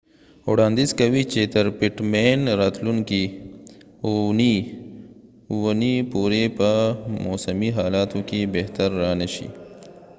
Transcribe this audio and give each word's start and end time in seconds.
پټ 0.03 0.11
مین 0.11 0.19
pittman 0.19 0.45
وړانديز 0.51 0.89
کوي 0.99 1.23
چې 1.31 1.41
تر 1.53 1.65
راتلونکې 2.61 3.23
اوونی 5.53 5.95
پورې 6.11 6.43
به 6.57 6.71
موسمی 7.25 7.69
حالاتو 7.77 8.19
کې 8.29 8.39
بهتری 8.55 8.95
را 9.03 9.11
نشي 9.21 9.47